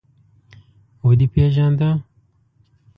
_ودې 1.05 1.27
پېژانده؟ 1.33 1.89